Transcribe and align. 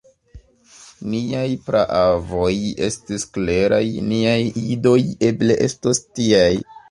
Niaj 1.11 1.49
praavoj 1.67 2.55
estis 2.89 3.27
kleraj; 3.35 3.83
niaj 4.13 4.39
idoj 4.65 4.99
eble 5.31 5.59
estos 5.69 6.01
tiaj. 6.19 6.51